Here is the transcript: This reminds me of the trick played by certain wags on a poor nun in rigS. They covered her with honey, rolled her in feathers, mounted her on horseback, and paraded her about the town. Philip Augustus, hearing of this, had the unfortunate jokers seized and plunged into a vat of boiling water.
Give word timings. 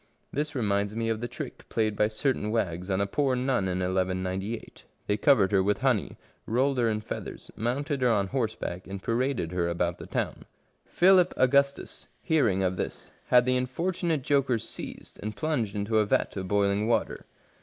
This 0.33 0.55
reminds 0.55 0.95
me 0.95 1.09
of 1.09 1.21
the 1.21 1.27
trick 1.27 1.69
played 1.69 1.95
by 1.95 2.07
certain 2.07 2.49
wags 2.49 2.89
on 2.89 2.99
a 3.01 3.05
poor 3.05 3.35
nun 3.35 3.67
in 3.67 3.81
rigS. 3.81 4.83
They 5.05 5.15
covered 5.15 5.51
her 5.51 5.61
with 5.61 5.77
honey, 5.81 6.17
rolled 6.47 6.79
her 6.79 6.89
in 6.89 7.01
feathers, 7.01 7.51
mounted 7.55 8.01
her 8.01 8.09
on 8.09 8.25
horseback, 8.29 8.87
and 8.87 9.03
paraded 9.03 9.51
her 9.51 9.67
about 9.67 9.99
the 9.99 10.07
town. 10.07 10.45
Philip 10.87 11.35
Augustus, 11.37 12.07
hearing 12.23 12.63
of 12.63 12.77
this, 12.77 13.11
had 13.27 13.45
the 13.45 13.55
unfortunate 13.55 14.23
jokers 14.23 14.67
seized 14.67 15.19
and 15.21 15.35
plunged 15.37 15.75
into 15.75 15.99
a 15.99 16.05
vat 16.07 16.35
of 16.35 16.47
boiling 16.47 16.87
water. 16.87 17.27